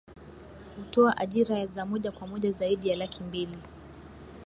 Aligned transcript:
Hutoa 0.77 1.17
ajira 1.17 1.65
za 1.67 1.85
moja 1.85 2.11
kwa 2.11 2.27
moja 2.27 2.51
zaidi 2.51 2.89
ya 2.89 2.95
laki 2.97 3.23
mbili 3.23 3.57